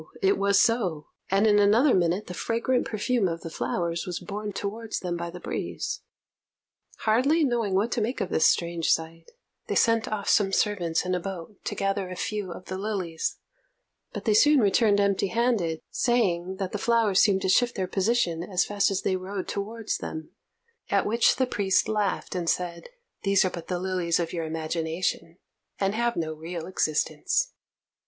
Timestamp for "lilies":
12.79-13.37, 23.77-24.19